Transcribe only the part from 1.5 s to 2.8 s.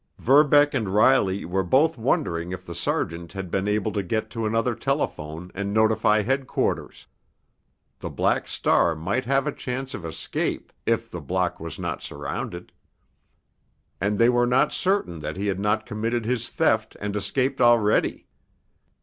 both wondering if the